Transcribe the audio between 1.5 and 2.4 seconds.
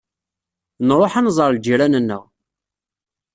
lǧiran-nneɣ.